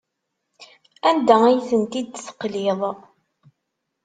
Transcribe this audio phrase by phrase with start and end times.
[1.09, 2.81] Anda ay tent-id-teqliḍ?